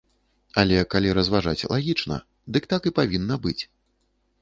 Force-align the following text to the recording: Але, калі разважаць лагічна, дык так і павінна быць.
Але, 0.61 0.79
калі 0.93 1.13
разважаць 1.19 1.67
лагічна, 1.75 2.19
дык 2.57 2.63
так 2.75 2.81
і 2.93 2.97
павінна 3.01 3.35
быць. 3.49 3.59